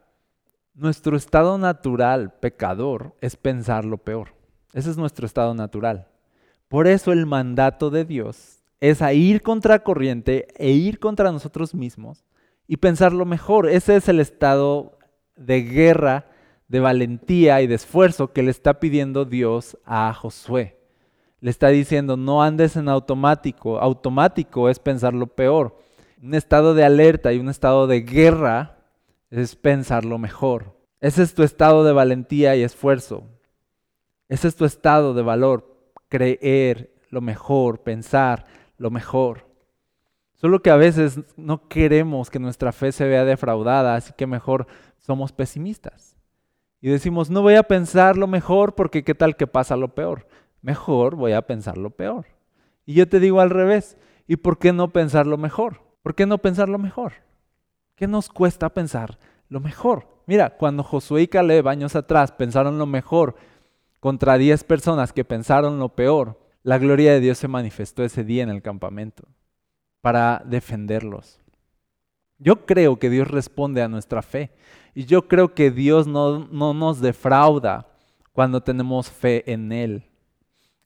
nuestro 0.75 1.17
estado 1.17 1.59
natural, 1.59 2.35
pecador, 2.39 3.17
es 3.21 3.35
pensar 3.35 3.85
lo 3.85 3.99
peor. 3.99 4.35
Ese 4.73 4.91
es 4.91 4.97
nuestro 4.97 5.27
estado 5.27 5.55
natural. 5.55 6.07
Por 6.69 6.87
eso 6.87 7.13
el 7.13 7.27
mandato 7.27 7.91
de 7.91 8.05
Dios 8.05 8.63
es 8.79 9.03
a 9.03 9.13
ir 9.13 9.43
contra 9.43 9.83
corriente 9.83 10.49
e 10.57 10.71
ir 10.71 11.01
contra 11.01 11.33
nosotros 11.33 11.75
mismos 11.75 12.27
y 12.67 12.79
pensar 12.79 13.13
lo 13.13 13.25
mejor. 13.25 13.69
Ese 13.69 13.97
es 13.97 14.09
el 14.09 14.21
estado 14.21 14.99
de 15.37 15.63
guerra, 15.63 16.27
de 16.69 16.81
valentía 16.81 17.63
y 17.63 17.67
de 17.67 17.75
esfuerzo 17.75 18.33
que 18.33 18.43
le 18.43 18.51
está 18.51 18.81
pidiendo 18.81 19.25
Dios 19.25 19.79
a 19.85 20.13
Josué. 20.13 20.77
Le 21.41 21.51
está 21.51 21.69
diciendo, 21.69 22.17
no 22.17 22.43
andes 22.43 22.77
en 22.77 22.89
automático. 22.89 23.79
Automático 23.79 24.69
es 24.69 24.79
pensar 24.79 25.15
lo 25.15 25.29
peor. 25.29 25.79
Un 26.23 26.35
estado 26.35 26.75
de 26.75 26.85
alerta 26.85 27.33
y 27.33 27.39
un 27.39 27.49
estado 27.49 27.87
de 27.87 28.01
guerra 28.01 28.79
es 29.31 29.55
pensar 29.55 30.05
lo 30.05 30.19
mejor. 30.19 30.77
Ese 31.01 31.23
es 31.23 31.35
tu 31.35 31.43
estado 31.43 31.85
de 31.85 31.93
valentía 31.93 32.57
y 32.57 32.63
esfuerzo. 32.63 33.25
Ese 34.29 34.49
es 34.49 34.57
tu 34.57 34.65
estado 34.65 35.15
de 35.15 35.23
valor, 35.23 35.77
creer 36.09 36.93
lo 37.11 37.21
mejor, 37.21 37.83
pensar 37.83 38.47
lo 38.77 38.91
mejor. 38.91 39.46
Solo 40.37 40.61
que 40.61 40.71
a 40.71 40.77
veces 40.77 41.21
no 41.37 41.67
queremos 41.67 42.29
que 42.29 42.39
nuestra 42.39 42.73
fe 42.73 42.93
se 42.93 43.07
vea 43.07 43.25
defraudada, 43.25 43.95
así 43.95 44.13
que 44.17 44.27
mejor 44.27 44.67
somos 44.99 45.33
pesimistas. 45.33 46.15
Y 46.81 46.91
decimos, 46.91 47.31
no 47.31 47.41
voy 47.41 47.55
a 47.55 47.63
pensar 47.63 48.19
lo 48.19 48.27
mejor 48.27 48.75
porque 48.75 49.03
qué 49.03 49.15
tal 49.15 49.37
que 49.37 49.47
pasa 49.47 49.77
lo 49.77 49.95
peor. 49.95 50.29
Mejor 50.61 51.17
voy 51.17 51.33
a 51.33 51.43
pensar 51.43 51.79
lo 51.79 51.89
peor. 51.91 52.27
Y 52.85 52.95
yo 52.95 53.09
te 53.09 53.19
digo 53.19 53.41
al 53.41 53.49
revés, 53.49 53.97
¿y 54.27 54.37
por 54.37 54.59
qué 54.59 54.75
no 54.75 54.93
pensar 54.93 55.27
lo 55.27 55.39
mejor? 55.39 55.81
¿Por 56.03 56.15
qué 56.15 56.27
no 56.27 56.37
pensar 56.39 56.69
lo 56.69 56.79
mejor? 56.79 57.15
¿Qué 57.95 58.07
nos 58.07 58.29
cuesta 58.29 58.69
pensar 58.69 59.19
lo 59.49 59.61
mejor? 59.61 60.07
Mira, 60.27 60.51
cuando 60.51 60.83
Josué 60.83 61.23
y 61.23 61.29
Caleb 61.29 61.67
años 61.67 61.97
atrás 61.97 62.31
pensaron 62.33 62.79
lo 62.79 62.85
mejor 62.85 63.37
contra 64.01 64.37
10 64.37 64.65
personas 64.65 65.15
que 65.15 65.25
pensaron 65.25 65.79
lo 65.79 65.89
peor, 65.89 66.39
la 66.63 66.77
gloria 66.77 67.13
de 67.13 67.21
Dios 67.21 67.39
se 67.39 67.49
manifestó 67.49 68.05
ese 68.05 68.23
día 68.23 68.43
en 68.43 68.51
el 68.51 68.61
campamento 68.61 69.25
para 70.07 70.41
defenderlos. 70.45 71.41
Yo 72.39 72.65
creo 72.65 72.97
que 72.97 73.11
Dios 73.11 73.27
responde 73.27 73.83
a 73.83 73.89
nuestra 73.89 74.23
fe 74.23 74.53
y 74.95 75.05
yo 75.05 75.27
creo 75.27 75.53
que 75.53 75.73
Dios 75.73 76.07
no, 76.07 76.47
no 76.47 76.75
nos 76.75 77.01
defrauda 77.01 77.89
cuando 78.33 78.63
tenemos 78.63 79.11
fe 79.11 79.43
en 79.53 79.73
Él. 79.73 80.05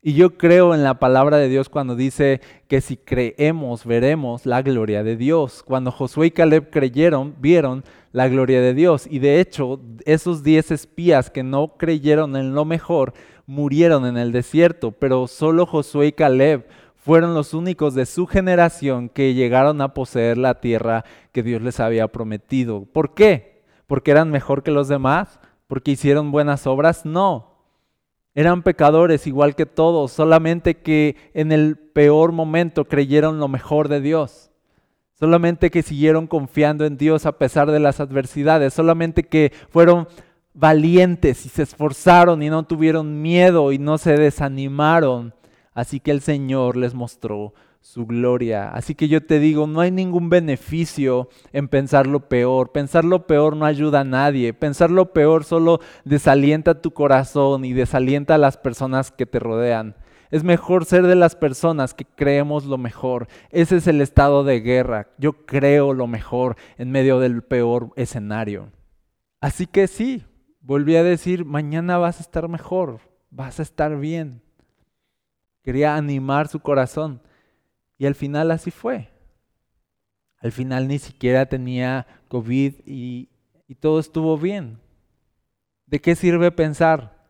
Y 0.01 0.13
yo 0.13 0.39
creo 0.39 0.73
en 0.73 0.83
la 0.83 0.97
palabra 0.97 1.37
de 1.37 1.49
Dios 1.49 1.69
cuando 1.69 1.95
dice 1.95 2.41
que 2.67 2.81
si 2.81 2.97
creemos, 2.97 3.85
veremos 3.85 4.47
la 4.47 4.63
gloria 4.63 5.03
de 5.03 5.15
Dios. 5.15 5.61
Cuando 5.61 5.91
Josué 5.91 6.25
y 6.25 6.31
Caleb 6.31 6.71
creyeron, 6.71 7.35
vieron 7.39 7.83
la 8.13 8.27
gloria 8.27 8.59
de 8.59 8.73
Dios. 8.73 9.05
Y 9.07 9.19
de 9.19 9.39
hecho, 9.39 9.79
esos 10.05 10.41
diez 10.41 10.71
espías 10.71 11.29
que 11.29 11.43
no 11.43 11.77
creyeron 11.77 12.35
en 12.35 12.55
lo 12.55 12.65
mejor, 12.65 13.13
murieron 13.45 14.07
en 14.07 14.17
el 14.17 14.31
desierto. 14.31 14.91
Pero 14.91 15.27
solo 15.27 15.67
Josué 15.67 16.07
y 16.07 16.11
Caleb 16.11 16.65
fueron 17.01 17.33
los 17.33 17.53
únicos 17.53 17.93
de 17.93 18.05
su 18.05 18.25
generación 18.25 19.09
que 19.09 19.33
llegaron 19.33 19.81
a 19.81 19.93
poseer 19.93 20.37
la 20.37 20.61
tierra 20.61 21.03
que 21.31 21.43
Dios 21.43 21.61
les 21.61 21.79
había 21.79 22.07
prometido. 22.07 22.85
¿Por 22.85 23.13
qué? 23.13 23.63
¿Porque 23.85 24.11
eran 24.11 24.31
mejor 24.31 24.63
que 24.63 24.71
los 24.71 24.87
demás? 24.87 25.39
¿Porque 25.67 25.91
hicieron 25.91 26.31
buenas 26.31 26.65
obras? 26.65 27.05
No 27.05 27.51
eran 28.33 28.63
pecadores 28.63 29.27
igual 29.27 29.55
que 29.55 29.65
todos, 29.65 30.11
solamente 30.11 30.77
que 30.77 31.17
en 31.33 31.51
el 31.51 31.75
peor 31.77 32.31
momento 32.31 32.85
creyeron 32.85 33.39
lo 33.39 33.47
mejor 33.47 33.89
de 33.89 33.99
Dios. 33.99 34.51
Solamente 35.19 35.69
que 35.69 35.83
siguieron 35.83 36.27
confiando 36.27 36.85
en 36.85 36.97
Dios 36.97 37.25
a 37.25 37.37
pesar 37.37 37.69
de 37.69 37.79
las 37.79 37.99
adversidades. 37.99 38.73
Solamente 38.73 39.23
que 39.23 39.51
fueron 39.69 40.07
valientes 40.53 41.45
y 41.45 41.49
se 41.49 41.63
esforzaron 41.63 42.41
y 42.41 42.49
no 42.49 42.63
tuvieron 42.63 43.21
miedo 43.21 43.71
y 43.71 43.77
no 43.77 43.97
se 43.97 44.17
desanimaron. 44.17 45.33
Así 45.73 45.99
que 45.99 46.11
el 46.11 46.21
Señor 46.21 46.75
les 46.75 46.93
mostró 46.93 47.53
su 47.81 48.05
gloria. 48.05 48.69
Así 48.69 48.95
que 48.95 49.07
yo 49.07 49.25
te 49.25 49.39
digo, 49.39 49.67
no 49.67 49.81
hay 49.81 49.91
ningún 49.91 50.29
beneficio 50.29 51.29
en 51.51 51.67
pensar 51.67 52.07
lo 52.07 52.29
peor. 52.29 52.71
Pensar 52.71 53.03
lo 53.03 53.25
peor 53.25 53.55
no 53.55 53.65
ayuda 53.65 54.01
a 54.01 54.05
nadie. 54.05 54.53
Pensar 54.53 54.91
lo 54.91 55.13
peor 55.13 55.43
solo 55.43 55.79
desalienta 56.05 56.81
tu 56.81 56.91
corazón 56.91 57.65
y 57.65 57.73
desalienta 57.73 58.35
a 58.35 58.37
las 58.37 58.57
personas 58.57 59.11
que 59.11 59.25
te 59.25 59.39
rodean. 59.39 59.95
Es 60.29 60.45
mejor 60.45 60.85
ser 60.85 61.07
de 61.07 61.15
las 61.15 61.35
personas 61.35 61.93
que 61.93 62.05
creemos 62.05 62.65
lo 62.65 62.77
mejor. 62.77 63.27
Ese 63.49 63.77
es 63.77 63.87
el 63.87 63.99
estado 63.99 64.45
de 64.45 64.61
guerra. 64.61 65.09
Yo 65.17 65.45
creo 65.45 65.93
lo 65.93 66.07
mejor 66.07 66.55
en 66.77 66.91
medio 66.91 67.19
del 67.19 67.41
peor 67.41 67.91
escenario. 67.97 68.69
Así 69.41 69.67
que 69.67 69.87
sí, 69.87 70.23
volví 70.61 70.95
a 70.95 71.03
decir, 71.03 71.43
mañana 71.43 71.97
vas 71.97 72.19
a 72.19 72.23
estar 72.23 72.47
mejor, 72.47 72.99
vas 73.29 73.59
a 73.59 73.63
estar 73.63 73.97
bien. 73.97 74.41
Quería 75.63 75.95
animar 75.95 76.47
su 76.47 76.59
corazón. 76.59 77.21
Y 77.97 78.05
al 78.05 78.15
final 78.15 78.51
así 78.51 78.71
fue. 78.71 79.09
Al 80.37 80.51
final 80.51 80.87
ni 80.87 80.97
siquiera 80.97 81.45
tenía 81.45 82.07
COVID 82.27 82.73
y, 82.85 83.29
y 83.67 83.75
todo 83.75 83.99
estuvo 83.99 84.37
bien. 84.37 84.79
¿De 85.85 85.99
qué 85.99 86.15
sirve 86.15 86.51
pensar 86.51 87.27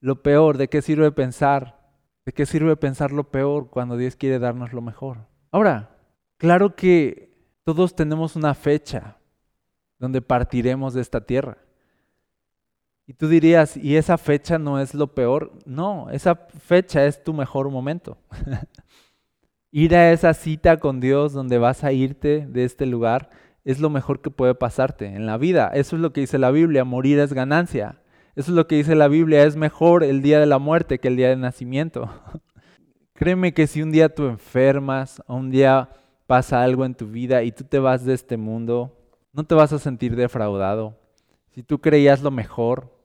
lo 0.00 0.22
peor? 0.22 0.58
¿De 0.58 0.68
qué 0.68 0.82
sirve 0.82 1.10
pensar? 1.10 1.78
¿De 2.26 2.32
qué 2.32 2.44
sirve 2.44 2.76
pensar 2.76 3.12
lo 3.12 3.30
peor 3.30 3.70
cuando 3.70 3.96
Dios 3.96 4.16
quiere 4.16 4.38
darnos 4.38 4.72
lo 4.72 4.82
mejor? 4.82 5.26
Ahora, 5.50 5.96
claro 6.36 6.76
que 6.76 7.32
todos 7.64 7.94
tenemos 7.94 8.36
una 8.36 8.54
fecha 8.54 9.16
donde 9.98 10.20
partiremos 10.20 10.94
de 10.94 11.00
esta 11.00 11.20
tierra. 11.24 11.58
Y 13.08 13.14
tú 13.14 13.26
dirías, 13.26 13.74
¿y 13.74 13.96
esa 13.96 14.18
fecha 14.18 14.58
no 14.58 14.78
es 14.78 14.92
lo 14.92 15.14
peor? 15.14 15.54
No, 15.64 16.10
esa 16.10 16.34
fecha 16.34 17.06
es 17.06 17.24
tu 17.24 17.32
mejor 17.32 17.70
momento. 17.70 18.18
Ir 19.72 19.96
a 19.96 20.12
esa 20.12 20.34
cita 20.34 20.76
con 20.76 21.00
Dios 21.00 21.32
donde 21.32 21.56
vas 21.56 21.84
a 21.84 21.92
irte 21.92 22.46
de 22.46 22.64
este 22.64 22.84
lugar 22.84 23.30
es 23.64 23.80
lo 23.80 23.88
mejor 23.88 24.20
que 24.20 24.28
puede 24.28 24.54
pasarte 24.54 25.06
en 25.06 25.24
la 25.24 25.38
vida. 25.38 25.70
Eso 25.72 25.96
es 25.96 26.02
lo 26.02 26.12
que 26.12 26.20
dice 26.20 26.36
la 26.36 26.50
Biblia, 26.50 26.84
morir 26.84 27.18
es 27.18 27.32
ganancia. 27.32 27.98
Eso 28.36 28.50
es 28.50 28.56
lo 28.56 28.66
que 28.66 28.76
dice 28.76 28.94
la 28.94 29.08
Biblia, 29.08 29.44
es 29.44 29.56
mejor 29.56 30.04
el 30.04 30.20
día 30.20 30.38
de 30.38 30.46
la 30.46 30.58
muerte 30.58 30.98
que 30.98 31.08
el 31.08 31.16
día 31.16 31.30
de 31.30 31.36
nacimiento. 31.36 32.10
Créeme 33.14 33.54
que 33.54 33.66
si 33.66 33.80
un 33.80 33.90
día 33.90 34.14
tú 34.14 34.26
enfermas, 34.26 35.22
o 35.26 35.36
un 35.36 35.50
día 35.50 35.88
pasa 36.26 36.62
algo 36.62 36.84
en 36.84 36.94
tu 36.94 37.06
vida 37.06 37.42
y 37.42 37.52
tú 37.52 37.64
te 37.64 37.78
vas 37.78 38.04
de 38.04 38.12
este 38.12 38.36
mundo, 38.36 38.94
no 39.32 39.44
te 39.44 39.54
vas 39.54 39.72
a 39.72 39.78
sentir 39.78 40.14
defraudado. 40.14 40.94
Si 41.52 41.62
tú 41.62 41.80
creías 41.80 42.22
lo 42.22 42.30
mejor 42.30 42.97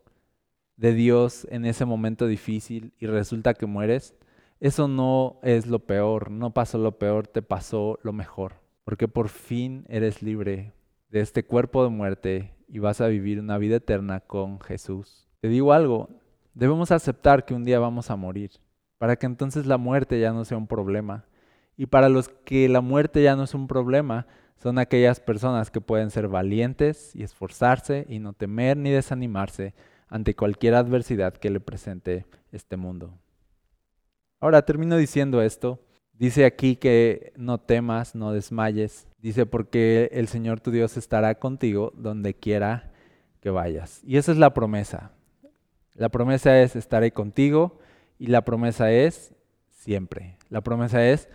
de 0.77 0.93
Dios 0.93 1.47
en 1.49 1.65
ese 1.65 1.85
momento 1.85 2.27
difícil 2.27 2.93
y 2.99 3.07
resulta 3.07 3.53
que 3.53 3.65
mueres, 3.65 4.15
eso 4.59 4.87
no 4.87 5.39
es 5.43 5.67
lo 5.67 5.79
peor, 5.79 6.31
no 6.31 6.53
pasó 6.53 6.77
lo 6.77 6.97
peor, 6.97 7.27
te 7.27 7.41
pasó 7.41 7.99
lo 8.01 8.13
mejor, 8.13 8.61
porque 8.83 9.07
por 9.07 9.29
fin 9.29 9.85
eres 9.89 10.21
libre 10.21 10.73
de 11.09 11.19
este 11.19 11.45
cuerpo 11.45 11.83
de 11.83 11.89
muerte 11.89 12.55
y 12.67 12.79
vas 12.79 13.01
a 13.01 13.07
vivir 13.07 13.39
una 13.39 13.57
vida 13.57 13.75
eterna 13.75 14.21
con 14.21 14.59
Jesús. 14.59 15.27
Te 15.41 15.47
digo 15.47 15.73
algo, 15.73 16.09
debemos 16.53 16.91
aceptar 16.91 17.45
que 17.45 17.53
un 17.53 17.63
día 17.63 17.79
vamos 17.79 18.09
a 18.09 18.15
morir, 18.15 18.51
para 18.97 19.15
que 19.17 19.25
entonces 19.25 19.65
la 19.65 19.77
muerte 19.77 20.19
ya 20.19 20.31
no 20.31 20.45
sea 20.45 20.57
un 20.57 20.67
problema. 20.67 21.25
Y 21.75 21.87
para 21.87 22.07
los 22.07 22.29
que 22.29 22.69
la 22.69 22.81
muerte 22.81 23.21
ya 23.21 23.35
no 23.35 23.43
es 23.43 23.53
un 23.53 23.67
problema, 23.67 24.27
son 24.55 24.79
aquellas 24.79 25.19
personas 25.19 25.71
que 25.71 25.81
pueden 25.81 26.09
ser 26.09 26.29
valientes 26.29 27.13
y 27.15 27.23
esforzarse 27.23 28.05
y 28.07 28.19
no 28.19 28.31
temer 28.31 28.77
ni 28.77 28.91
desanimarse 28.91 29.73
ante 30.13 30.35
cualquier 30.35 30.75
adversidad 30.75 31.33
que 31.33 31.49
le 31.49 31.59
presente 31.59 32.27
este 32.51 32.77
mundo. 32.77 33.17
Ahora 34.39 34.63
termino 34.63 34.95
diciendo 34.95 35.41
esto. 35.41 35.79
Dice 36.11 36.45
aquí 36.45 36.75
que 36.75 37.33
no 37.35 37.59
temas, 37.59 38.13
no 38.13 38.31
desmayes. 38.31 39.07
Dice 39.17 39.47
porque 39.47 40.11
el 40.13 40.27
Señor 40.27 40.59
tu 40.59 40.69
Dios 40.69 40.97
estará 40.97 41.33
contigo 41.39 41.91
donde 41.95 42.35
quiera 42.35 42.91
que 43.41 43.49
vayas. 43.49 44.01
Y 44.03 44.17
esa 44.17 44.31
es 44.31 44.37
la 44.37 44.53
promesa. 44.53 45.13
La 45.95 46.09
promesa 46.09 46.61
es 46.61 46.75
estaré 46.75 47.11
contigo 47.11 47.79
y 48.19 48.27
la 48.27 48.45
promesa 48.45 48.91
es 48.91 49.33
siempre. 49.71 50.37
La 50.49 50.61
promesa 50.61 51.03
es 51.09 51.27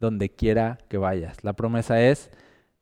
donde 0.00 0.28
quiera 0.28 0.78
que 0.88 0.98
vayas. 0.98 1.44
La 1.44 1.52
promesa 1.52 2.02
es 2.02 2.32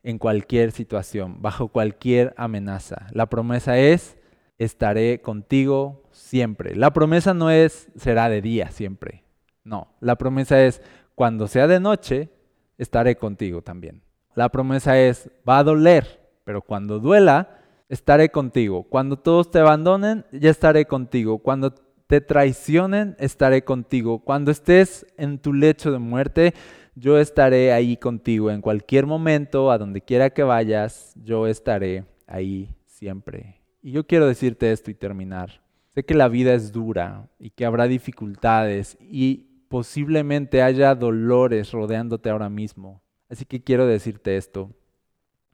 en 0.02 0.16
cualquier 0.16 0.72
situación, 0.72 1.42
bajo 1.42 1.68
cualquier 1.68 2.32
amenaza. 2.38 3.06
La 3.10 3.26
promesa 3.26 3.76
es 3.76 4.16
estaré 4.64 5.20
contigo 5.20 6.02
siempre. 6.10 6.74
La 6.76 6.92
promesa 6.92 7.34
no 7.34 7.50
es 7.50 7.90
será 7.96 8.28
de 8.28 8.42
día 8.42 8.70
siempre. 8.70 9.24
No, 9.64 9.88
la 10.00 10.16
promesa 10.16 10.62
es, 10.64 10.82
cuando 11.14 11.46
sea 11.46 11.66
de 11.66 11.80
noche, 11.80 12.30
estaré 12.78 13.16
contigo 13.16 13.62
también. 13.62 14.02
La 14.34 14.48
promesa 14.48 14.98
es, 14.98 15.30
va 15.48 15.58
a 15.58 15.64
doler, 15.64 16.30
pero 16.44 16.62
cuando 16.62 16.98
duela, 16.98 17.60
estaré 17.88 18.30
contigo. 18.30 18.84
Cuando 18.84 19.18
todos 19.18 19.50
te 19.50 19.58
abandonen, 19.58 20.24
ya 20.32 20.50
estaré 20.50 20.86
contigo. 20.86 21.38
Cuando 21.38 21.74
te 22.06 22.20
traicionen, 22.20 23.14
estaré 23.18 23.62
contigo. 23.62 24.20
Cuando 24.20 24.50
estés 24.50 25.06
en 25.16 25.38
tu 25.38 25.52
lecho 25.52 25.92
de 25.92 25.98
muerte, 25.98 26.54
yo 26.94 27.18
estaré 27.18 27.72
ahí 27.72 27.96
contigo. 27.96 28.50
En 28.50 28.62
cualquier 28.62 29.06
momento, 29.06 29.70
a 29.70 29.78
donde 29.78 30.00
quiera 30.00 30.30
que 30.30 30.42
vayas, 30.42 31.14
yo 31.22 31.46
estaré 31.46 32.04
ahí 32.26 32.74
siempre. 32.86 33.61
Y 33.82 33.92
yo 33.92 34.06
quiero 34.06 34.26
decirte 34.26 34.70
esto 34.72 34.90
y 34.90 34.94
terminar. 34.94 35.60
Sé 35.88 36.04
que 36.04 36.14
la 36.14 36.28
vida 36.28 36.54
es 36.54 36.72
dura 36.72 37.28
y 37.38 37.50
que 37.50 37.66
habrá 37.66 37.86
dificultades 37.86 38.96
y 39.00 39.48
posiblemente 39.68 40.62
haya 40.62 40.94
dolores 40.94 41.72
rodeándote 41.72 42.30
ahora 42.30 42.48
mismo. 42.48 43.02
Así 43.28 43.44
que 43.44 43.62
quiero 43.62 43.86
decirte 43.86 44.36
esto. 44.36 44.70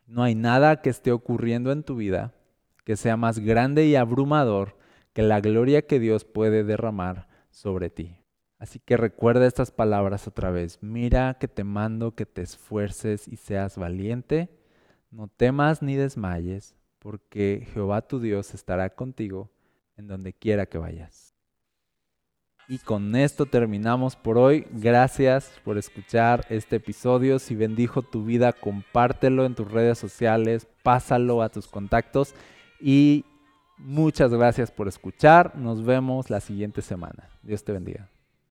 No 0.06 0.22
hay 0.22 0.34
nada 0.34 0.80
que 0.82 0.90
esté 0.90 1.10
ocurriendo 1.10 1.72
en 1.72 1.82
tu 1.82 1.96
vida 1.96 2.34
que 2.84 2.96
sea 2.96 3.16
más 3.16 3.38
grande 3.38 3.86
y 3.86 3.96
abrumador 3.96 4.78
que 5.12 5.22
la 5.22 5.40
gloria 5.40 5.82
que 5.82 5.98
Dios 6.00 6.24
puede 6.24 6.64
derramar 6.64 7.28
sobre 7.50 7.90
ti. 7.90 8.16
Así 8.58 8.78
que 8.78 8.96
recuerda 8.96 9.46
estas 9.46 9.70
palabras 9.70 10.26
otra 10.26 10.50
vez. 10.50 10.78
Mira 10.80 11.36
que 11.38 11.48
te 11.48 11.64
mando 11.64 12.14
que 12.14 12.24
te 12.24 12.42
esfuerces 12.42 13.28
y 13.28 13.36
seas 13.36 13.76
valiente. 13.76 14.48
No 15.10 15.28
temas 15.28 15.82
ni 15.82 15.96
desmayes, 15.96 16.74
porque 16.98 17.66
Jehová 17.72 18.02
tu 18.02 18.20
Dios 18.20 18.54
estará 18.54 18.90
contigo 18.90 19.50
en 19.96 20.08
donde 20.08 20.32
quiera 20.32 20.66
que 20.66 20.78
vayas. 20.78 21.34
Y 22.70 22.78
con 22.78 23.16
esto 23.16 23.46
terminamos 23.46 24.14
por 24.14 24.36
hoy. 24.36 24.66
Gracias 24.72 25.50
por 25.64 25.78
escuchar 25.78 26.44
este 26.50 26.76
episodio. 26.76 27.38
Si 27.38 27.54
bendijo 27.54 28.02
tu 28.02 28.24
vida, 28.24 28.52
compártelo 28.52 29.46
en 29.46 29.54
tus 29.54 29.70
redes 29.70 29.98
sociales, 29.98 30.66
pásalo 30.82 31.40
a 31.40 31.48
tus 31.48 31.66
contactos 31.66 32.34
y 32.78 33.24
muchas 33.78 34.34
gracias 34.34 34.70
por 34.70 34.86
escuchar. 34.86 35.56
Nos 35.56 35.82
vemos 35.82 36.28
la 36.28 36.40
siguiente 36.40 36.82
semana. 36.82 37.30
Dios 37.42 37.64
te 37.64 37.72
bendiga. 37.72 38.10